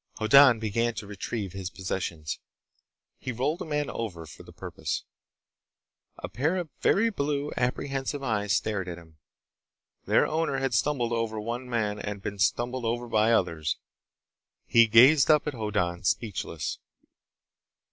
[0.17, 2.39] Hoddan began to retrieve his possessions.
[3.19, 5.03] He rolled a man over, for the purpose.
[6.17, 9.19] A pair of very blue, apprehensive eyes stared at him.
[10.05, 13.77] Their owner had stumbled over one man and been stumbled over by others.
[14.65, 16.79] He gazed up at Hoddan, speechless.